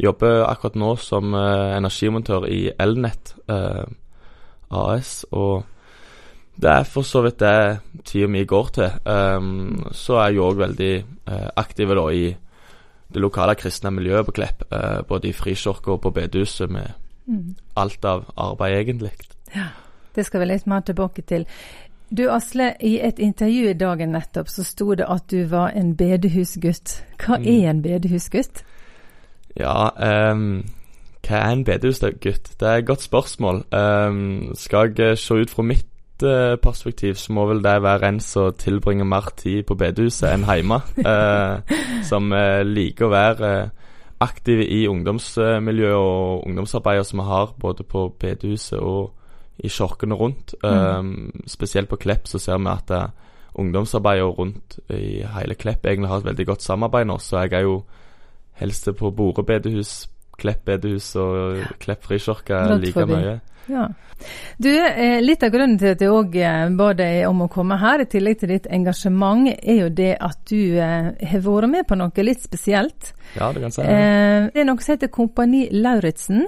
jobber 0.00 0.44
akkurat 0.48 0.78
nå 0.78 0.94
som 0.96 1.34
eh, 1.34 1.76
energimontør 1.76 2.48
i 2.50 2.66
Elnett 2.78 3.34
eh, 3.48 3.84
AS. 4.70 5.24
og 5.30 5.64
det 6.54 6.70
er 6.70 6.84
for 6.86 7.02
så 7.02 7.22
vidt 7.24 7.40
det 7.42 7.78
tida 8.06 8.28
mi 8.30 8.44
går 8.46 8.68
til. 8.74 8.90
Um, 9.10 9.86
så 9.90 10.20
er 10.22 10.34
jeg 10.34 10.42
òg 10.44 10.58
veldig 10.60 10.92
uh, 11.26 11.48
aktiv 11.56 11.90
da 11.98 12.04
i 12.14 12.28
det 13.14 13.22
lokale 13.22 13.56
kristne 13.58 13.90
miljøet 13.90 14.26
på 14.26 14.36
Klepp. 14.38 14.62
Uh, 14.70 15.02
både 15.08 15.28
i 15.28 15.32
Frikirka 15.34 15.96
og 15.96 16.00
på 16.04 16.12
bedehuset 16.14 16.70
med 16.70 16.92
mm. 17.26 17.56
alt 17.76 18.04
av 18.04 18.28
arbeid, 18.36 18.76
egentlig. 18.84 19.10
Ja, 19.54 19.72
det 20.14 20.26
skal 20.26 20.44
vi 20.44 20.52
litt 20.52 20.70
mer 20.70 20.86
tilbake 20.86 21.26
til. 21.26 21.48
Du 22.14 22.28
Asle, 22.30 22.74
i 22.80 23.00
et 23.02 23.18
intervju 23.18 23.72
i 23.72 23.78
Dagen 23.78 24.14
nettopp 24.14 24.48
så 24.48 24.62
sto 24.62 24.94
det 24.94 25.08
at 25.10 25.26
du 25.30 25.48
var 25.50 25.74
en 25.74 25.96
bedehusgutt. 25.98 27.00
Hva 27.18 27.40
mm. 27.40 27.50
er 27.50 27.70
en 27.72 27.82
bedehusgutt? 27.82 28.62
Ja, 29.56 29.90
um, 30.32 30.64
hva 31.24 31.40
er 31.40 31.52
en 31.52 31.64
bedehusgutt? 31.64 32.54
Det 32.60 32.68
er 32.68 32.82
et 32.82 32.86
godt 32.86 33.02
spørsmål. 33.02 33.64
Um, 33.72 34.52
skal 34.54 34.92
jeg 34.98 35.18
se 35.18 35.34
ut 35.34 35.50
fra 35.50 35.62
mitt 35.62 35.86
Eh, 36.22 36.56
perspektiv 36.62 37.14
så 37.18 37.32
må 37.34 37.42
vel 37.50 37.62
det 37.64 37.80
være 37.82 38.08
en 38.08 38.20
som 38.22 38.54
tilbringer 38.54 39.04
mer 39.04 39.32
tid 39.36 39.64
på 39.66 39.74
bedehuset 39.74 40.28
enn 40.30 40.44
hjemme. 40.46 40.78
eh, 41.10 41.80
som 42.06 42.30
eh, 42.32 42.62
liker 42.62 43.08
å 43.08 43.12
være 43.12 43.50
eh, 43.50 43.72
aktiv 44.22 44.62
i 44.62 44.84
ungdomsmiljøet 44.88 45.98
og 45.98 46.46
ungdomsarbeidet 46.46 47.08
som 47.08 47.20
vi 47.20 47.26
har 47.28 47.52
både 47.60 47.82
på 47.82 48.06
bedehuset 48.20 48.78
og 48.78 49.10
i 49.58 49.68
kirkene 49.70 50.14
rundt. 50.18 50.54
Mm. 50.62 51.44
spesielt 51.46 51.88
på 51.88 51.98
Klepp 52.02 52.26
så 52.26 52.38
ser 52.42 52.58
vi 52.58 52.70
at 52.72 52.90
ungdomsarbeidet 53.54 54.38
rundt 54.38 54.78
i 54.90 55.22
hele 55.36 55.54
Klepp 55.54 55.86
egentlig 55.86 56.10
har 56.10 56.22
et 56.22 56.30
veldig 56.30 56.46
godt 56.46 56.62
samarbeid 56.62 57.06
nå. 57.06 57.18
Så 57.18 57.44
jeg 57.44 57.52
er 57.52 57.66
jo 57.68 57.76
helst 58.60 58.88
på 58.98 59.10
Bore 59.14 59.44
bedehus, 59.46 60.04
Klepp 60.38 60.64
bedehus 60.66 61.12
og 61.20 61.60
Klepp 61.82 62.06
frikirke 62.08 62.62
like 62.82 63.06
mye. 63.06 63.40
Ja. 63.70 63.88
Du, 64.56 64.70
eh, 64.86 65.20
Litt 65.22 65.42
av 65.42 65.50
grunnen 65.50 65.78
til 65.80 65.94
at 65.94 66.02
jeg 66.02 66.12
òg 66.12 66.36
eh, 66.38 66.64
ba 66.76 66.90
deg 66.96 67.24
om 67.28 67.44
å 67.44 67.50
komme 67.52 67.78
her, 67.80 68.02
i 68.04 68.08
tillegg 68.10 68.40
til 68.40 68.52
ditt 68.54 68.68
engasjement, 68.70 69.48
er 69.50 69.78
jo 69.84 69.90
det 69.90 70.12
at 70.22 70.40
du 70.50 70.78
eh, 70.78 71.10
har 71.30 71.44
vært 71.44 71.72
med 71.72 71.88
på 71.88 71.98
noe 71.98 72.26
litt 72.26 72.44
spesielt. 72.44 73.12
Ja, 73.34 73.50
Det 73.52 73.64
kan 73.64 73.74
si 73.74 73.82
det. 73.82 73.94
Det 74.54 74.62
er 74.62 74.68
noe 74.68 74.84
som 74.84 74.94
heter 74.94 75.12
Kompani 75.12 75.66
Lauritzen. 75.72 76.44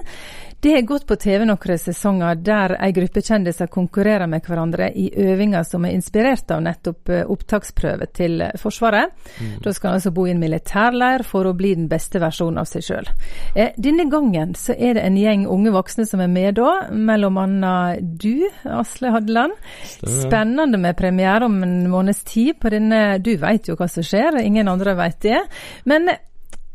Det 0.59 0.71
har 0.73 0.81
gått 0.81 1.05
på 1.07 1.15
TV 1.15 1.45
noen 1.45 1.77
sesonger 1.77 2.39
der 2.41 2.73
ei 2.81 2.89
gruppe 2.95 3.21
kjendiser 3.21 3.69
konkurrerer 3.69 4.25
med 4.27 4.41
hverandre 4.41 4.87
i 4.89 5.11
øvinger 5.13 5.63
som 5.67 5.85
er 5.85 5.93
inspirert 5.93 6.49
av 6.51 6.63
nettopp 6.65 7.11
eh, 7.13 7.29
opptaksprøve 7.29 8.07
til 8.17 8.41
Forsvaret. 8.57 9.13
Mm. 9.37 9.51
Da 9.61 9.73
skal 9.73 9.91
han 9.91 9.99
altså 9.99 10.11
bo 10.15 10.25
i 10.25 10.33
en 10.33 10.41
militærleir 10.41 11.21
for 11.29 11.45
å 11.45 11.53
bli 11.57 11.75
den 11.77 11.85
beste 11.91 12.17
versjonen 12.23 12.57
av 12.63 12.69
seg 12.69 12.87
sjøl. 12.87 13.11
Eh, 13.53 13.75
denne 13.77 14.07
gangen 14.09 14.55
så 14.57 14.73
er 14.73 14.97
det 14.97 15.03
en 15.05 15.19
gjeng 15.21 15.45
unge 15.45 15.75
voksne 15.75 16.07
som 16.09 16.25
er 16.25 16.31
med 16.33 16.57
da, 16.57 16.71
mellom 16.89 17.37
annet 17.43 18.01
du, 18.17 18.47
Asle 18.65 19.13
Hadeland. 19.13 19.53
Spennende 20.01 20.81
med 20.81 20.97
premiere 20.97 21.45
om 21.45 21.61
en 21.67 21.83
måneds 21.91 22.23
tid 22.25 22.57
på 22.57 22.73
denne. 22.73 23.19
Du 23.21 23.35
veit 23.37 23.69
jo 23.69 23.77
hva 23.77 23.85
som 23.91 24.05
skjer, 24.05 24.41
ingen 24.41 24.73
andre 24.73 24.97
veit 24.97 25.21
det. 25.21 25.37
Men 25.85 26.09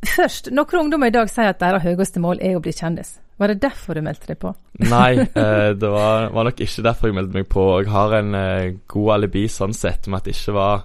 først, 0.06 0.55
noen 0.55 0.84
ungdommer 0.84 1.11
i 1.11 1.19
dag 1.19 1.30
sier 1.34 1.50
at 1.50 1.61
deres 1.62 1.83
høyeste 1.83 2.22
mål 2.22 2.39
er 2.42 2.55
å 2.55 2.62
bli 2.62 2.78
kjendis. 2.78 3.17
Var 3.41 3.48
det 3.48 3.62
derfor 3.62 3.97
du 3.97 4.05
meldte 4.05 4.28
deg 4.28 4.38
på? 4.42 4.52
Nei, 4.84 5.25
eh, 5.42 5.70
det 5.75 5.91
var, 5.91 6.28
var, 6.34 6.48
nok 6.48 6.61
ikke 6.62 6.84
derfor 6.84 7.08
jeg 7.08 7.16
meldte 7.16 7.39
meg 7.39 7.48
på. 7.50 7.66
Jeg 7.80 7.92
har 7.92 8.16
en 8.19 8.34
eh, 8.39 8.74
god 8.91 9.14
alibi 9.16 9.47
sånn 9.50 9.74
sett 9.77 10.08
med 10.08 10.20
at 10.20 10.28
det 10.28 10.36
ikke 10.36 10.56
var 10.56 10.84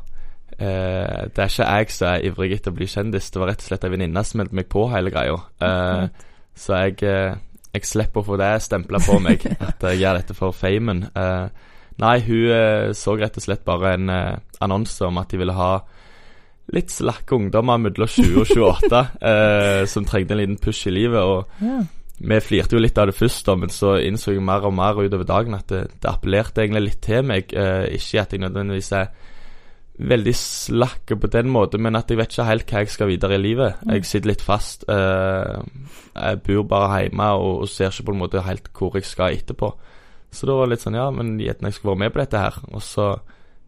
eh, 0.57 1.27
Det 1.33 1.43
er 1.43 1.51
ikke 1.51 1.67
jeg 1.67 1.91
som 1.93 2.07
er 2.13 2.29
ivrig 2.29 2.53
etter 2.55 2.73
å 2.73 2.77
bli 2.77 2.87
kjendis, 2.89 3.29
det 3.33 3.41
var 3.41 3.51
rett 3.51 3.65
og 3.65 3.69
slett 3.71 3.87
ei 3.87 3.93
venninne 3.93 4.23
som 4.25 4.41
meldte 4.41 4.59
meg 4.59 4.69
på 4.71 4.87
hele 4.93 5.13
greia. 5.13 5.35
Eh, 5.67 6.29
så 6.57 6.79
jeg, 6.85 7.01
eh, 7.05 7.35
jeg, 7.75 7.89
slipper 7.89 8.23
å 8.23 8.29
få 8.31 8.39
det 8.39 8.53
stempla 8.65 9.03
på 9.03 9.19
meg, 9.23 9.43
at 9.69 9.83
jeg 9.91 10.01
gjør 10.01 10.21
dette 10.21 10.37
for 10.37 10.55
famen. 10.55 11.03
Eh, 11.11 11.67
nei, 12.01 12.15
hun 12.29 12.95
så 12.97 13.17
rett 13.17 13.37
og 13.37 13.43
slett 13.43 13.65
bare 13.65 13.95
en 13.97 14.09
annonse 14.61 15.05
om 15.05 15.17
at 15.17 15.31
de 15.33 15.39
ville 15.41 15.55
ha 15.57 15.71
litt 16.73 16.91
slakke 16.91 17.37
ungdommer 17.37 17.79
mellom 17.79 18.09
20 18.11 18.41
og 18.43 18.49
28 18.51 19.85
som 19.87 20.05
trengte 20.05 20.35
en 20.35 20.41
liten 20.41 20.59
push 20.61 20.89
i 20.91 20.93
livet. 20.93 21.23
og 21.23 21.63
ja 21.63 21.79
vi 22.17 22.39
flirte 22.41 22.77
jo 22.77 22.81
litt 22.81 22.97
av 22.97 23.11
det 23.11 23.17
først, 23.17 23.45
da, 23.45 23.53
men 23.61 23.69
så 23.73 23.95
innså 24.01 24.33
jeg 24.33 24.41
mer 24.45 24.65
og 24.65 24.73
mer 24.73 24.97
utover 24.97 25.27
dagen 25.27 25.57
at 25.57 25.69
det, 25.69 25.83
det 26.01 26.09
appellerte 26.09 26.63
egentlig 26.63 26.87
litt 26.87 27.01
til 27.05 27.25
meg. 27.29 27.53
Eh, 27.53 27.93
ikke 27.99 28.23
at 28.23 28.33
jeg 28.33 28.41
nødvendigvis 28.41 28.91
er 28.97 29.11
veldig 29.97 30.33
slakk 30.37 31.13
på 31.21 31.29
den 31.33 31.49
måten, 31.49 31.81
men 31.81 31.97
at 31.97 32.09
jeg 32.09 32.19
vet 32.19 32.33
ikke 32.33 32.47
helt 32.47 32.71
hva 32.71 32.81
jeg 32.83 32.93
skal 32.93 33.09
videre 33.09 33.37
i 33.37 33.41
livet. 33.41 33.81
Mm. 33.81 33.93
Jeg 33.95 34.09
sitter 34.09 34.31
litt 34.31 34.45
fast. 34.45 34.85
Eh, 34.89 35.61
jeg 36.13 36.41
bor 36.45 36.67
bare 36.69 37.03
hjemme 37.03 37.29
og, 37.37 37.53
og, 37.63 37.69
ser 37.69 37.93
ikke 37.93 38.09
på 38.09 38.15
en 38.15 38.21
måte 38.21 38.45
helt 38.45 38.69
hvor 38.73 38.97
jeg 38.97 39.09
skal 39.09 39.37
etterpå. 39.37 39.71
Så 40.33 40.49
da 40.49 40.57
var 40.57 40.67
det 40.67 40.75
litt 40.75 40.83
sånn 40.85 40.97
Ja, 40.97 41.09
men 41.13 41.37
gjerne 41.41 41.69
jeg 41.69 41.77
skulle 41.77 41.95
være 41.95 42.05
med 42.05 42.15
på 42.15 42.21
dette 42.21 42.41
her. 42.41 42.57
Og 42.73 42.81
så 42.85 43.11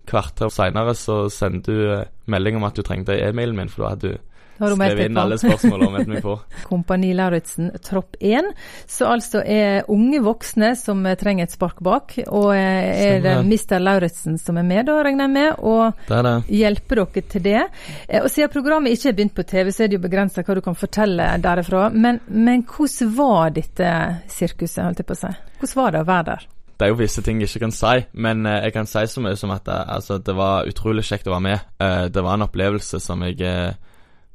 kvarter 0.09 0.49
seinere 0.53 0.95
så 0.97 1.21
sendte 1.33 1.73
du 1.73 1.85
eh, 1.99 2.09
melding 2.29 2.57
om 2.57 2.65
at 2.65 2.77
du 2.77 2.85
trengte 2.85 3.17
e-mailen 3.17 3.57
min, 3.57 3.69
for 3.69 3.85
da 3.85 3.93
hadde 3.93 4.13
du 4.13 4.28
meldt 4.59 5.03
inn 5.05 5.17
alle 5.19 5.37
spørsmålene 5.39 5.87
om 5.87 5.95
meldt 5.97 6.11
meg 6.11 6.23
på. 6.25 6.35
Kompani 6.69 7.11
Lauritzen, 7.15 7.71
tropp 7.85 8.17
1. 8.19 8.51
Så 8.89 9.07
altså 9.09 9.41
er 9.43 9.87
unge 9.91 10.21
voksne 10.25 10.73
som 10.79 11.05
trenger 11.19 11.47
et 11.47 11.55
spark 11.55 11.81
bak. 11.85 12.15
Og 12.27 12.51
eh, 12.55 13.15
er 13.15 13.23
det 13.23 13.35
Mr. 13.45 13.79
Lauritzen 13.81 14.37
som 14.41 14.59
er 14.59 14.67
med, 14.67 14.85
da, 14.89 14.99
regner 15.05 15.27
jeg 15.27 15.35
med, 15.35 15.63
og 15.63 16.05
det 16.09 16.21
det. 16.27 16.35
hjelper 16.59 17.03
dere 17.03 17.25
til 17.33 17.45
det. 17.45 17.63
Eh, 18.07 18.21
og 18.21 18.29
siden 18.31 18.53
programmet 18.53 18.95
ikke 18.95 19.11
er 19.11 19.17
begynt 19.17 19.35
på 19.37 19.47
TV, 19.49 19.73
så 19.73 19.85
er 19.85 19.91
det 19.91 19.99
jo 19.99 20.05
begrensa 20.05 20.45
hva 20.45 20.57
du 20.57 20.63
kan 20.65 20.77
fortelle 20.77 21.31
derifra. 21.43 21.89
Men, 21.93 22.21
men 22.27 22.63
hvordan 22.67 23.13
var 23.17 23.51
dette 23.55 23.91
sirkuset, 24.31 24.83
holdt 24.85 25.03
jeg 25.03 25.09
på 25.09 25.17
å 25.17 25.21
si? 25.23 25.35
Hvordan 25.59 25.83
var 25.83 25.93
det 25.93 26.05
å 26.05 26.09
være 26.13 26.31
der? 26.31 26.47
det 26.79 26.87
er 26.87 26.93
jo 26.93 27.01
visse 27.01 27.19
ting 27.19 27.41
jeg 27.43 27.49
ikke 27.49 27.65
kan 27.65 27.73
si, 27.75 28.05
men 28.23 28.45
uh, 28.47 28.61
jeg 28.63 28.71
kan 28.71 28.87
si 28.87 29.01
så 29.11 29.19
mye 29.19 29.35
som 29.35 29.51
at 29.51 29.65
det, 29.67 29.79
altså, 29.97 30.15
det 30.23 30.31
var 30.37 30.69
utrolig 30.69 31.03
kjekt 31.03 31.27
å 31.27 31.33
være 31.33 31.43
med. 31.43 31.65
Det 32.15 32.23
var 32.23 32.37
en 32.37 32.45
opplevelse 32.45 33.01
som 33.03 33.25
jeg 33.27 33.41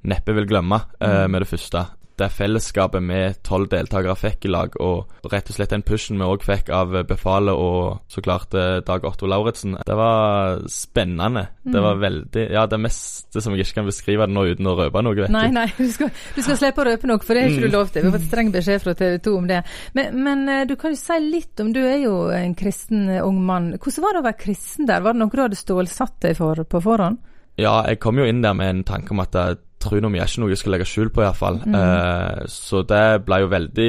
neppe 0.08 0.34
vil 0.36 0.48
glemme 0.48 0.80
eh, 1.00 1.26
med 1.28 1.44
det 1.44 1.50
første. 1.50 1.86
Det 2.14 2.28
fellesskapet 2.30 3.02
vi 3.02 3.20
tolv 3.42 3.66
deltakere 3.72 4.14
fikk 4.14 4.46
i 4.46 4.50
lag, 4.52 4.76
og 4.78 5.30
rett 5.32 5.48
og 5.50 5.56
slett 5.56 5.72
den 5.72 5.82
pushen 5.82 6.20
vi 6.20 6.26
òg 6.28 6.44
fikk 6.46 6.68
av 6.70 6.92
befalet 7.08 7.58
og 7.58 8.04
så 8.12 8.22
klart 8.22 8.54
uh, 8.54 8.78
Dag 8.86 9.06
Otto 9.08 9.26
Lauritzen, 9.26 9.74
det 9.82 9.96
var 9.98 10.62
spennende. 10.70 11.48
Mm. 11.64 11.72
Det 11.74 11.82
var 11.82 11.98
veldig 12.04 12.44
Ja, 12.54 12.66
det 12.70 12.78
meste 12.84 13.42
som 13.42 13.56
jeg 13.56 13.66
ikke 13.66 13.80
kan 13.80 13.90
beskrive 13.90 14.28
det 14.28 14.36
nå 14.36 14.46
uten 14.46 14.70
å 14.70 14.76
røpe 14.78 15.02
noe, 15.02 15.18
vet 15.24 15.34
nei, 15.34 15.48
du. 15.50 15.58
Nei, 15.58 15.66
du 15.74 15.90
skal, 15.90 16.14
du 16.36 16.40
skal 16.46 16.60
slippe 16.60 16.84
å 16.84 16.88
røpe 16.92 17.10
noe, 17.10 17.18
for 17.18 17.34
det 17.34 17.42
er 17.42 17.50
ikke 17.50 17.64
mm. 17.64 17.66
du 17.66 17.78
lov 17.80 17.90
til. 17.90 18.04
Vi 18.06 18.12
har 18.12 18.16
fått 18.20 18.30
streng 18.30 18.54
beskjed 18.54 18.86
fra 18.86 18.96
TV 19.02 19.18
2 19.26 19.36
om 19.40 19.50
det. 19.50 19.60
Men, 19.98 20.22
men 20.28 20.46
uh, 20.52 20.62
du 20.70 20.78
kan 20.78 20.94
jo 20.94 21.02
si 21.02 21.20
litt 21.24 21.64
om 21.64 21.74
Du 21.74 21.82
er 21.82 21.98
jo 22.04 22.16
en 22.30 22.54
kristen 22.54 23.08
ung 23.18 23.42
mann. 23.42 23.72
Hvordan 23.74 24.06
var 24.06 24.14
det 24.14 24.22
å 24.22 24.28
være 24.30 24.42
kristen 24.46 24.86
der? 24.86 25.02
Var 25.02 25.18
det 25.18 25.24
noe 25.24 25.34
du 25.34 25.46
hadde 25.48 25.58
stålsatt 25.58 26.20
deg 26.22 26.38
for 26.38 26.62
på 26.62 26.86
forhånd? 26.86 27.18
Ja, 27.58 27.80
jeg 27.86 28.00
kom 28.02 28.18
jo 28.18 28.26
inn 28.26 28.42
der 28.42 28.54
med 28.54 28.70
en 28.70 28.86
tanke 28.86 29.14
om 29.14 29.22
at 29.22 29.34
Trunomi 29.84 30.20
er 30.20 30.28
ikke 30.28 30.42
noe 30.42 30.52
jeg 30.52 30.60
skal 30.60 30.74
legge 30.74 30.88
skjul 30.88 31.10
på, 31.14 31.22
iallfall. 31.24 31.60
Mm. 31.64 31.76
Eh, 31.78 32.42
så 32.50 32.82
det 32.88 33.04
ble 33.26 33.40
jo 33.44 33.52
veldig 33.52 33.88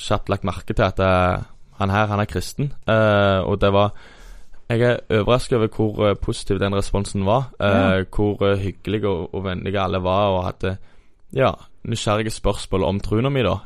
kjapt 0.00 0.32
lagt 0.32 0.46
merke 0.48 0.76
til 0.76 0.86
at 0.86 1.02
uh, 1.02 1.42
han 1.80 1.92
her, 1.92 2.10
han 2.12 2.22
er 2.22 2.30
kristen. 2.30 2.72
Eh, 2.88 3.40
og 3.40 3.60
det 3.60 3.72
var 3.72 3.94
Jeg 4.70 4.82
er 4.86 5.00
overrasket 5.18 5.56
over 5.56 5.68
hvor 5.74 6.14
positiv 6.22 6.60
den 6.60 6.74
responsen 6.76 7.24
var. 7.26 7.48
Ja. 7.58 8.04
Hvor 8.06 8.54
hyggelige 8.54 9.08
og, 9.08 9.34
og 9.34 9.44
vennlige 9.44 9.80
alle 9.80 9.98
var, 10.02 10.28
og 10.30 10.44
hadde 10.44 10.76
ja, 11.34 11.50
nysgjerrige 11.84 12.30
spørsmål 12.30 12.84
om 12.84 13.00
trua 13.00 13.30
mi, 13.30 13.42
da. 13.42 13.56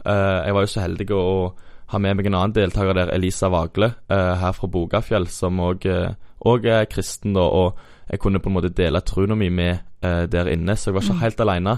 jeg 0.47 0.55
var 0.55 0.65
jo 0.65 0.71
så 0.73 0.81
heldig 0.81 1.11
å 1.13 1.53
ha 1.93 1.99
med 2.01 2.17
meg 2.17 2.27
en 2.27 2.39
annen 2.39 2.55
deltaker 2.57 2.97
der, 2.97 3.13
Elisa 3.13 3.51
Vagle, 3.53 3.91
her 4.09 4.53
fra 4.57 4.67
Bogafjell, 4.67 5.29
som 5.29 5.61
òg 5.61 5.85
er 5.85 6.89
kristen, 6.89 7.37
da. 7.37 7.45
og 7.45 7.77
jeg 8.11 8.21
kunne 8.21 8.41
på 8.41 8.49
en 8.49 8.57
måte 8.59 8.73
dele 8.73 9.01
trua 9.01 9.37
mi 9.37 9.49
med 9.49 9.85
uh, 10.05 10.25
der 10.31 10.51
inne, 10.53 10.77
så 10.77 10.91
jeg 10.91 10.99
var 10.99 11.07
ikke 11.07 11.17
mm. 11.17 11.23
helt 11.23 11.41
alene. 11.45 11.77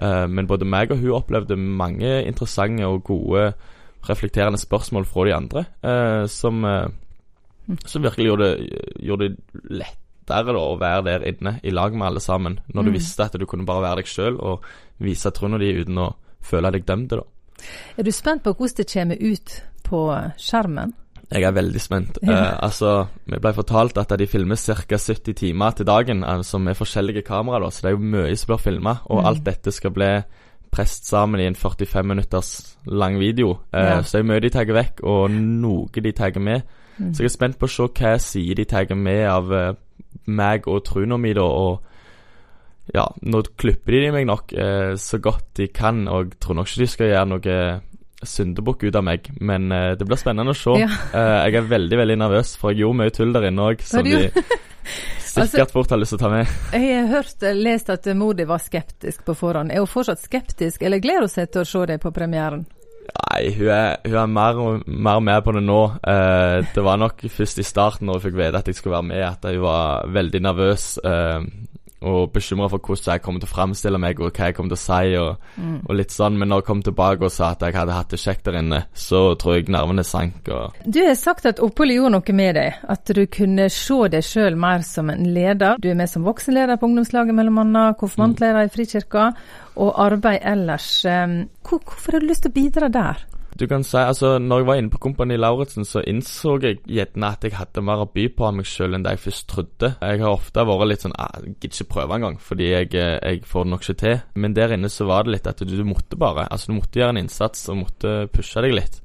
Uh, 0.00 0.24
men 0.30 0.48
både 0.50 0.68
meg 0.68 0.94
og 0.94 1.02
hun 1.02 1.18
opplevde 1.18 1.56
mange 1.56 2.22
interessante 2.24 2.86
og 2.86 3.04
gode 3.04 3.52
reflekterende 4.08 4.58
spørsmål 4.60 5.06
fra 5.08 5.26
de 5.28 5.34
andre, 5.36 5.64
uh, 5.84 6.24
som, 6.30 6.64
mm. 6.64 7.78
som, 7.84 8.02
virkelig 8.02 8.30
gjorde 8.30 8.50
gjorde 8.98 9.28
det 9.28 9.62
lettere 9.82 10.52
da, 10.52 10.60
å 10.60 10.78
være 10.80 11.04
der 11.06 11.26
inne 11.32 11.58
i 11.62 11.72
lag 11.74 11.94
med 11.94 12.06
alle 12.10 12.22
sammen, 12.24 12.60
når 12.68 12.88
du 12.88 12.92
mm. 12.92 12.96
visste 12.98 13.26
at 13.28 13.36
du 13.40 13.46
kunne 13.46 13.66
bare 13.68 13.84
være 13.84 14.02
deg 14.02 14.12
sjøl 14.12 14.38
og 14.38 14.64
vise 15.02 15.32
trua 15.32 15.60
din 15.60 15.82
uten 15.82 16.00
å 16.04 16.12
føle 16.44 16.72
deg 16.72 16.86
dømt. 16.88 17.16
da. 17.16 17.24
Er 17.98 18.06
du 18.06 18.12
spent 18.14 18.44
på 18.44 18.54
hvordan 18.54 18.76
det 18.78 18.90
kommer 18.92 19.18
ut 19.20 19.60
på 19.88 20.00
skjermen? 20.38 20.94
Jeg 21.28 21.44
er 21.44 21.52
veldig 21.52 21.80
spent. 21.80 22.18
Ja. 22.22 22.32
Eh, 22.32 22.58
altså, 22.64 23.06
Vi 23.24 23.38
ble 23.38 23.52
fortalt 23.52 23.98
at 23.98 24.12
de 24.18 24.26
filmer 24.26 24.56
ca. 24.56 24.96
70 24.96 25.34
timer 25.34 25.70
til 25.70 25.86
dagen, 25.86 26.24
altså 26.24 26.58
med 26.58 26.74
forskjellige 26.74 27.22
kameraer, 27.22 27.60
da, 27.60 27.70
så 27.70 27.82
det 27.82 27.90
er 27.90 27.96
jo 27.96 28.12
mye 28.16 28.36
som 28.36 28.52
blir 28.52 28.62
filma. 28.62 28.96
Og 29.04 29.20
mm. 29.20 29.26
alt 29.26 29.46
dette 29.46 29.72
skal 29.72 29.90
bli 29.90 30.12
presset 30.72 31.04
sammen 31.04 31.40
i 31.40 31.46
en 31.48 31.56
45 31.56 32.06
minutters 32.06 32.76
lang 32.86 33.18
video. 33.18 33.58
Eh, 33.74 33.80
ja. 33.80 34.02
Så 34.02 34.18
det 34.18 34.24
er 34.24 34.30
mye 34.32 34.40
de 34.40 34.52
tar 34.52 34.72
vekk, 34.72 35.02
og 35.02 35.30
noe 35.30 35.88
de 35.92 36.12
tar 36.12 36.38
med. 36.38 36.62
Mm. 36.98 37.12
Så 37.14 37.22
jeg 37.22 37.30
er 37.30 37.36
spent 37.36 37.58
på 37.58 37.68
å 37.68 37.72
se 37.72 37.90
hva 38.00 38.16
sider 38.18 38.62
de 38.62 38.64
tar 38.64 38.94
med 38.94 39.26
av 39.28 39.52
eh, 39.52 39.74
meg 40.26 40.66
og 40.68 40.84
truna 40.84 41.16
mi, 41.16 41.34
da. 41.36 41.44
og 41.44 41.84
ja, 42.94 43.04
nå 43.20 43.42
klipper 43.60 43.92
de 43.92 44.12
meg 44.14 44.24
nok 44.28 44.52
eh, 44.56 44.94
så 44.96 45.20
godt 45.20 45.58
de 45.60 45.68
kan, 45.68 46.06
og 46.08 46.24
jeg 46.24 46.40
tror 46.40 46.56
nok 46.56 46.70
ikke 46.70 46.80
de 46.80 46.86
skal 46.88 47.10
gjøre 47.12 47.28
noe 47.28 47.56
syndebukk 48.26 48.88
ut 48.88 48.96
av 48.98 49.04
meg, 49.06 49.28
men 49.40 49.70
uh, 49.70 49.92
det 49.98 50.06
blir 50.08 50.18
spennende 50.18 50.54
å 50.54 50.58
se. 50.58 50.74
Ja. 50.80 50.88
Uh, 51.12 51.36
jeg 51.46 51.60
er 51.60 51.68
veldig 51.70 52.00
veldig 52.00 52.18
nervøs, 52.24 52.56
for 52.58 52.74
jeg 52.74 52.82
gjorde 52.82 53.02
mye 53.02 53.14
tull 53.14 53.36
der 53.36 53.50
inne 53.50 53.68
òg, 53.70 53.84
som 53.86 54.06
de 54.06 54.26
sikkert 55.28 55.60
Altså- 55.60 55.72
fort 55.72 55.90
har 55.90 56.00
lyst 56.00 56.14
til 56.14 56.18
å 56.18 56.22
ta 56.22 56.30
med. 56.32 56.56
Jeg 56.72 56.96
har 56.96 57.06
hørt, 57.12 57.42
eh, 57.42 57.54
lest 57.54 57.90
at 57.90 58.06
Modi 58.16 58.44
var 58.44 58.58
skeptisk 58.58 59.24
på 59.24 59.34
forhånd. 59.36 59.70
Er 59.70 59.78
hun 59.78 59.86
fortsatt 59.86 60.20
skeptisk, 60.22 60.82
eller 60.82 60.98
gleder 60.98 61.26
hun 61.26 61.28
seg 61.28 61.52
til 61.52 61.62
å 61.62 61.68
se 61.68 61.86
deg 61.86 62.00
på 62.00 62.12
premieren? 62.12 62.66
Nei, 63.08 63.50
hun 63.56 63.68
er, 63.72 63.96
hun 64.04 64.16
er 64.20 64.26
mer, 64.26 64.82
mer 64.86 65.20
med 65.20 65.44
på 65.44 65.52
det 65.56 65.62
nå. 65.64 65.80
Eh, 66.02 66.64
det 66.74 66.84
var 66.84 66.98
nok 67.00 67.24
først 67.32 67.58
i 67.58 67.66
starten, 67.66 68.06
når 68.06 68.18
hun 68.18 68.26
fikk 68.26 68.36
vite 68.40 68.58
at 68.60 68.68
jeg 68.68 68.76
skulle 68.76 68.98
være 68.98 69.08
med, 69.08 69.24
at 69.24 69.48
hun 69.48 69.62
var 69.64 70.08
veldig 70.12 70.42
nervøs. 70.44 70.88
Eh, 71.04 71.40
og 72.00 72.32
bekymra 72.32 72.68
for 72.70 72.78
hvordan 72.78 73.16
jeg 73.16 73.22
kommer 73.24 73.42
til 73.42 73.48
å 73.48 73.54
framstille 73.54 73.98
meg, 74.00 74.20
og 74.20 74.30
hva 74.30 74.48
jeg 74.48 74.56
kommer 74.56 74.74
til 74.74 74.78
å 74.78 74.82
si. 74.82 75.14
Og, 75.18 75.80
og 75.88 75.96
litt 75.98 76.14
sånn, 76.14 76.38
Men 76.38 76.52
når 76.52 76.62
jeg 76.62 76.68
kom 76.68 76.82
tilbake 76.86 77.26
og 77.26 77.32
sa 77.34 77.52
at 77.54 77.64
jeg 77.66 77.74
hadde 77.74 77.96
hatt 77.96 78.12
det 78.14 78.20
kjekt 78.22 78.44
der 78.46 78.58
inne, 78.60 78.82
så 78.94 79.22
tror 79.40 79.56
jeg 79.56 79.68
nervene 79.72 80.04
sank. 80.06 80.48
og 80.48 80.76
Du 80.84 81.00
har 81.04 81.16
sagt 81.18 81.46
at 81.46 81.62
oppholdet 81.64 81.98
gjorde 81.98 82.14
noe 82.16 82.36
med 82.38 82.54
deg, 82.60 82.82
at 82.88 83.14
du 83.14 83.24
kunne 83.26 83.68
se 83.72 84.00
deg 84.12 84.26
sjøl 84.26 84.58
mer 84.58 84.84
som 84.86 85.10
en 85.10 85.26
leder. 85.34 85.80
Du 85.82 85.90
er 85.90 85.98
med 85.98 86.10
som 86.10 86.26
voksenleder 86.26 86.78
på 86.78 86.86
ungdomslaget, 86.90 87.34
mellom 87.34 87.58
annet, 87.64 87.98
konfirmantleder 87.98 88.68
i 88.68 88.72
Frikirka, 88.72 89.32
og 89.78 89.94
arbeid 90.02 90.40
ellers. 90.42 91.04
Eh, 91.04 91.26
Hvor, 91.68 91.82
hvorfor 91.84 92.12
har 92.12 92.20
du 92.20 92.30
lyst 92.30 92.46
til 92.46 92.52
å 92.52 92.58
bidra 92.58 92.88
der? 92.88 93.26
Du 93.56 93.64
kan 93.66 93.82
si, 93.82 93.96
altså 93.96 94.36
når 94.38 94.60
jeg 94.60 94.66
var 94.68 94.78
inne 94.78 94.90
på 94.92 95.00
Kompani 95.02 95.36
Lauritzen, 95.38 95.86
så 95.88 96.02
innså 96.06 96.58
jeg 96.62 96.82
gjerne 96.84 97.30
at 97.32 97.46
jeg 97.46 97.56
hadde 97.56 97.82
mer 97.82 98.04
å 98.04 98.10
by 98.12 98.26
på 98.36 98.44
av 98.44 98.54
meg 98.58 98.68
sjøl 98.68 98.94
enn 98.94 99.06
det 99.06 99.14
jeg 99.16 99.22
først 99.24 99.46
trodde. 99.50 99.90
Jeg 100.02 100.20
har 100.20 100.34
ofte 100.34 100.66
vært 100.68 100.90
litt 100.90 101.06
sånn 101.06 101.16
ah, 101.18 101.40
Jeg 101.40 101.56
gidder 101.56 101.72
ikke 101.72 101.94
prøve 101.94 102.18
engang, 102.18 102.36
fordi 102.44 102.68
jeg, 102.68 102.92
eh, 102.94 103.16
jeg 103.24 103.42
får 103.48 103.64
det 103.64 103.72
nok 103.72 103.86
ikke 103.86 104.00
til. 104.04 104.20
Men 104.44 104.54
der 104.54 104.76
inne 104.76 104.92
så 104.92 105.08
var 105.08 105.24
det 105.24 105.34
litt 105.34 105.50
at 105.50 105.64
du, 105.64 105.74
du 105.74 105.84
måtte 105.88 106.20
bare. 106.20 106.46
Altså 106.52 106.70
du 106.70 106.76
måtte 106.76 107.00
gjøre 107.00 107.16
en 107.16 107.22
innsats 107.24 107.66
og 107.72 107.80
måtte 107.82 108.14
pushe 108.34 108.62
deg 108.62 108.76
litt. 108.76 109.00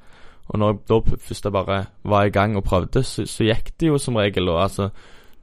Og 0.51 0.59
når 0.59 0.73
jeg 0.73 0.83
da 0.91 0.99
først 1.29 1.47
jeg 1.47 1.55
bare 1.55 1.79
var 2.03 2.27
i 2.27 2.35
gang 2.35 2.59
og 2.59 2.67
prøvde, 2.67 3.03
så, 3.07 3.25
så 3.29 3.47
gikk 3.47 3.73
det 3.79 3.89
jo 3.93 3.97
som 4.01 4.19
regel. 4.19 4.51
Og 4.51 4.61
altså 4.67 4.91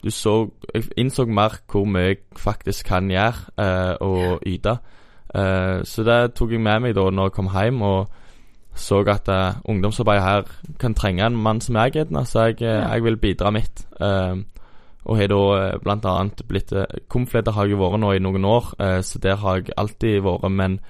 du 0.00 0.10
så 0.10 0.48
Jeg 0.74 0.84
innså 0.96 1.26
mer 1.28 1.58
hvor 1.68 1.84
mye 1.84 2.12
jeg 2.12 2.22
faktisk 2.36 2.86
kan 2.86 3.10
gjøre 3.10 3.50
eh, 3.58 3.94
og 4.00 4.46
yte. 4.46 4.78
Eh, 5.34 5.82
så 5.84 6.04
det 6.06 6.34
tok 6.34 6.52
jeg 6.52 6.60
med 6.60 6.86
meg 6.86 6.94
da 6.96 7.10
når 7.10 7.30
jeg 7.30 7.36
kom 7.36 7.50
hjem. 7.52 7.82
og 7.82 8.08
så 8.74 9.00
at 9.08 9.28
uh, 9.28 9.60
ungdomsarbeidet 9.64 10.22
her 10.22 10.42
kan 10.78 10.94
trenge 10.94 11.26
en 11.26 11.36
mann 11.36 11.60
som 11.60 11.74
meg, 11.74 11.92
gjerne, 11.92 12.24
så 12.26 12.46
jeg, 12.50 12.62
eh, 12.62 12.68
Ja. 12.68 12.88
jeg 12.92 13.04
vil 13.04 13.16
bidra 13.16 13.50
mitt. 13.50 13.86
Uh, 14.00 14.42
og 15.04 15.16
har 15.16 15.26
da 15.26 15.78
bl.a. 15.78 16.28
blitt 16.48 16.72
uh, 16.72 16.84
Komfleder 17.08 17.52
har 17.52 17.66
jeg 17.66 17.78
vært 17.78 18.00
nå 18.00 18.12
i 18.12 18.18
noen 18.18 18.44
år, 18.44 18.74
uh, 18.80 19.00
så 19.02 19.18
der 19.18 19.36
har 19.36 19.56
jeg 19.56 19.74
alltid 19.76 20.22
vært. 20.22 20.50
Men 20.50 20.80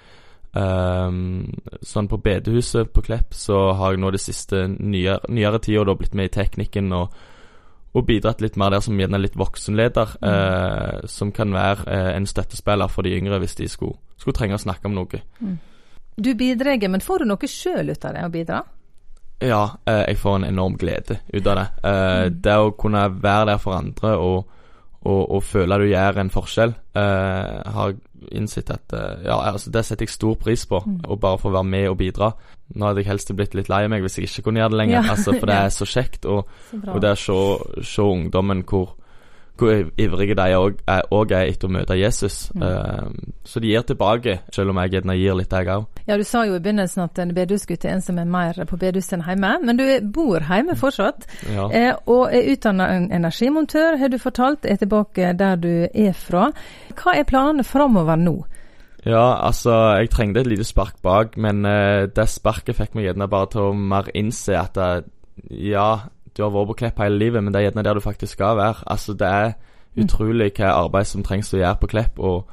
sånn 0.50 2.08
på 2.10 2.16
bedehuset 2.18 2.88
på 2.90 3.04
Klepp 3.06 3.34
så 3.38 3.72
har 3.78 3.92
jeg 3.92 4.00
nå 4.02 4.10
det 4.10 4.18
siste 4.18 4.64
nyere, 4.66 5.20
nyere 5.28 5.60
tida 5.62 5.84
da 5.86 5.94
blitt 5.94 6.16
med 6.18 6.26
i 6.26 6.32
teknikken 6.34 6.90
og, 6.92 7.14
og 7.94 8.06
bidratt 8.08 8.42
litt 8.42 8.56
mer 8.58 8.74
der 8.74 8.82
som 8.82 8.98
gjerne 8.98 9.20
litt 9.22 9.38
voksenleder, 9.38 10.16
mm. 10.18 11.06
som 11.06 11.30
kan 11.30 11.54
være 11.54 11.86
eh, 11.86 12.16
en 12.16 12.26
støttespiller 12.26 12.90
for 12.90 13.06
de 13.06 13.14
yngre 13.14 13.38
hvis 13.38 13.54
de 13.62 13.68
skulle, 13.70 13.94
skulle 14.18 14.34
trenge 14.34 14.58
å 14.58 14.64
snakke 14.66 14.90
om 14.90 14.98
noe. 14.98 15.22
Du 16.20 16.34
bidrar, 16.34 16.76
men 16.88 17.00
får 17.00 17.18
du 17.24 17.30
noe 17.30 17.48
sjøl 17.50 17.90
ut 17.94 18.04
av 18.04 18.14
det 18.14 18.24
å 18.26 18.30
bidra? 18.34 18.62
Ja, 19.40 19.62
eh, 19.88 20.02
jeg 20.10 20.18
får 20.20 20.34
en 20.36 20.44
enorm 20.50 20.74
glede 20.76 21.20
ut 21.32 21.46
av 21.48 21.56
det. 21.56 21.66
Eh, 21.88 22.28
Det 22.30 22.56
å 22.60 22.74
kunne 22.76 23.06
være 23.22 23.46
der 23.54 23.58
for 23.62 23.72
andre 23.78 24.10
og, 24.20 24.44
og, 25.00 25.22
og 25.32 25.42
føle 25.42 25.78
du 25.80 25.86
gjør 25.88 26.18
en 26.20 26.30
forskjell, 26.34 26.74
eh, 26.94 27.72
har 27.72 27.88
jeg 27.94 28.00
innsett 28.36 28.68
at 28.70 28.92
Ja, 29.24 29.38
altså 29.48 29.70
det 29.72 29.80
setter 29.88 30.04
jeg 30.04 30.12
stor 30.12 30.34
pris 30.36 30.66
på, 30.68 30.76
å 31.08 31.16
bare 31.16 31.38
få 31.40 31.50
være 31.54 31.64
med 31.64 31.86
og 31.88 31.96
bidra. 32.02 32.34
Nå 32.76 32.84
hadde 32.90 33.00
jeg 33.00 33.08
helst 33.08 33.32
blitt 33.34 33.54
litt 33.56 33.70
lei 33.72 33.86
meg 33.88 34.02
hvis 34.04 34.18
jeg 34.20 34.28
ikke 34.28 34.42
kunne 34.50 34.60
gjøre 34.60 34.74
det 34.74 34.80
lenger, 34.82 34.98
Ja. 35.00 35.14
altså, 35.14 35.32
for 35.40 35.46
det 35.48 35.56
er 35.64 35.72
så 35.72 35.88
kjekt. 35.88 36.26
Og, 36.28 36.44
Så 36.70 36.82
og 36.92 37.00
det 37.00 37.14
å 37.16 37.16
se, 37.16 37.84
se 37.94 38.02
ungdommen 38.04 38.60
hvor, 38.68 38.92
hvor 39.60 39.90
ivrige 40.00 40.36
de 40.38 40.46
òg 40.56 40.80
er, 40.88 41.04
er 41.36 41.50
etter 41.50 41.68
å 41.68 41.72
møte 41.74 41.98
Jesus. 41.98 42.38
Eh, 42.56 43.08
så 43.44 43.62
de 43.62 43.72
gir 43.72 43.84
tilbake, 43.86 44.38
selv 44.54 44.72
om 44.72 44.80
jeg 44.82 44.94
gjerne 44.96 45.16
gir 45.18 45.36
litt, 45.38 45.52
jeg 45.52 45.70
òg. 45.74 45.86
Ja, 46.08 46.16
du 46.16 46.24
sa 46.26 46.44
jo 46.48 46.56
i 46.56 46.62
begynnelsen 46.62 47.04
at 47.04 47.20
en 47.22 47.34
bedehusgutt 47.36 47.84
er 47.84 47.96
en 47.96 48.04
som 48.04 48.18
er 48.20 48.28
mer 48.30 48.58
på 48.66 48.78
bedehuset 48.80 49.18
enn 49.18 49.26
hjemme, 49.28 49.52
men 49.66 49.80
du 49.80 49.84
bor 50.14 50.42
hjemme 50.48 50.76
fortsatt. 50.78 51.28
Ja. 51.50 51.68
Uh, 51.68 52.14
og 52.16 52.36
er 52.36 52.48
utdanna 52.54 52.88
energimontør, 53.10 53.98
har 54.00 54.12
du 54.12 54.18
fortalt, 54.20 54.64
er 54.64 54.80
tilbake 54.80 55.34
der 55.38 55.60
du 55.60 55.72
er 55.86 56.16
fra. 56.16 56.50
Hva 56.98 57.18
er 57.18 57.28
planene 57.28 57.66
framover 57.66 58.18
nå? 58.20 58.38
Ja, 59.06 59.46
altså, 59.46 59.72
jeg 59.96 60.10
trengte 60.12 60.42
et 60.42 60.50
lite 60.50 60.66
spark 60.68 60.98
bak, 61.02 61.36
men 61.40 61.64
uh, 61.64 62.04
det 62.08 62.28
sparket 62.28 62.76
fikk 62.76 62.96
meg 62.96 63.08
gjerne 63.08 63.30
bare 63.32 63.48
til 63.54 63.70
å 63.70 63.76
mer 63.76 64.10
innse 64.16 64.58
at 64.60 64.76
eh, 64.80 65.06
ja, 65.70 65.88
du 66.36 66.42
har 66.44 66.52
vært 66.54 66.70
på 66.70 66.78
Klepp 66.82 67.02
hele 67.02 67.18
livet, 67.20 67.42
men 67.42 67.52
det 67.52 67.60
er 67.60 67.68
gjerne 67.68 67.84
der 67.86 67.98
du 67.98 68.04
faktisk 68.04 68.38
skal 68.38 68.56
være. 68.58 68.84
Altså, 68.86 69.14
det 69.18 69.28
er 69.28 69.52
utrolig 69.98 70.52
hva 70.56 70.74
arbeid 70.84 71.08
som 71.10 71.24
trengs 71.26 71.52
å 71.54 71.60
gjøre 71.60 71.80
på 71.80 71.90
Klepp, 71.90 72.20
og, 72.22 72.50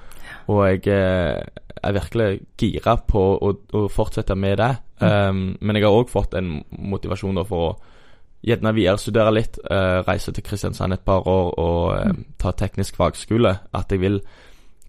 og 0.49 0.63
jeg 0.67 0.87
eh, 0.93 1.43
er 1.83 1.97
virkelig 1.97 2.29
gira 2.59 2.97
på 3.07 3.23
å, 3.37 3.53
å 3.77 3.83
fortsette 3.91 4.35
med 4.35 4.57
det. 4.61 4.71
Um, 4.97 5.51
men 5.61 5.77
jeg 5.77 5.85
har 5.85 5.93
òg 5.93 6.09
fått 6.09 6.33
en 6.39 6.57
motivasjon 6.71 7.37
da 7.37 7.45
for 7.45 7.67
å 7.67 7.75
gjerne 8.47 8.73
viderestudere 8.73 9.33
litt, 9.33 9.59
uh, 9.69 10.01
reise 10.07 10.33
til 10.33 10.45
Kristiansand 10.45 10.95
et 10.95 11.05
par 11.05 11.27
år 11.29 11.51
og 11.61 11.81
uh, 11.93 12.11
ta 12.41 12.53
teknisk 12.57 12.97
fagskole. 12.97 13.53
At 13.77 13.93
jeg 13.93 14.01
vil 14.01 14.21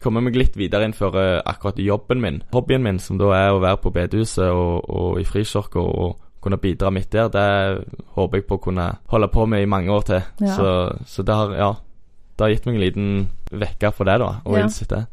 komme 0.02 0.22
meg 0.24 0.38
litt 0.38 0.56
videre 0.56 0.86
innenfor 0.86 1.16
uh, 1.18 1.40
akkurat 1.48 1.80
jobben 1.82 2.22
min. 2.24 2.40
Hobbyen 2.54 2.84
min, 2.84 3.02
som 3.02 3.20
da 3.20 3.34
er 3.36 3.52
å 3.52 3.62
være 3.64 3.82
på 3.84 3.92
bedehuset 3.94 4.48
og, 4.48 4.88
og 4.88 5.20
i 5.20 5.26
frikirka 5.28 5.82
og 5.82 6.16
kunne 6.48 6.60
bidra 6.62 6.90
midt 6.94 7.10
der, 7.14 7.28
det 7.28 7.46
håper 8.16 8.40
jeg 8.40 8.48
på 8.48 8.58
å 8.58 8.64
kunne 8.68 8.88
holde 9.12 9.28
på 9.32 9.46
med 9.46 9.62
i 9.62 9.68
mange 9.70 9.92
år 9.92 10.08
til. 10.08 10.22
Ja. 10.42 10.56
Så, 10.56 10.72
så 11.06 11.22
det 11.28 11.36
har, 11.36 11.54
ja, 11.56 11.70
det 12.38 12.44
har 12.46 12.52
gitt 12.56 12.66
meg 12.68 12.78
en 12.78 12.84
liten 12.86 13.08
vekker 13.62 13.92
for 13.94 14.08
det, 14.08 14.18
da, 14.22 14.32
og 14.44 14.56
Ja. 14.58 14.64
innsett 14.66 14.88
det. 14.92 15.04